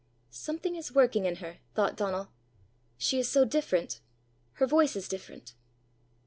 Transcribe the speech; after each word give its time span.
"Something 0.31 0.75
is 0.75 0.95
working 0.95 1.25
in 1.25 1.35
her!" 1.35 1.59
thought 1.75 1.95
Donal. 1.95 2.31
"She 2.97 3.19
is 3.19 3.29
so 3.29 3.45
different! 3.45 4.01
Her 4.53 4.65
voice 4.65 4.95
is 4.95 5.07
different!" 5.07 5.53